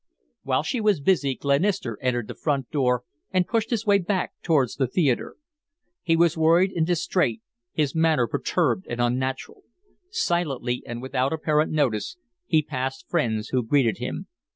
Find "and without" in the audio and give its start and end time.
10.87-11.33